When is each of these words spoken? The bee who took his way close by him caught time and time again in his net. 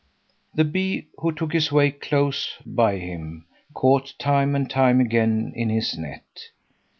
The 0.55 0.63
bee 0.63 1.09
who 1.19 1.31
took 1.31 1.53
his 1.53 1.71
way 1.71 1.91
close 1.91 2.57
by 2.65 2.97
him 2.97 3.45
caught 3.75 4.15
time 4.17 4.55
and 4.55 4.67
time 4.67 4.99
again 4.99 5.53
in 5.55 5.69
his 5.69 5.95
net. 5.95 6.25